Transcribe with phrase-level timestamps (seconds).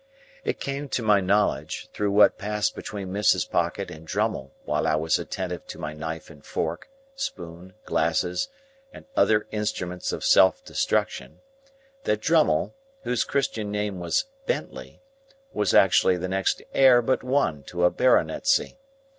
[0.43, 3.47] It came to my knowledge, through what passed between Mrs.
[3.47, 8.47] Pocket and Drummle while I was attentive to my knife and fork, spoon, glasses,
[8.91, 11.41] and other instruments of self destruction,
[12.05, 15.03] that Drummle, whose Christian name was Bentley,
[15.53, 18.79] was actually the next heir but one to a baronetcy.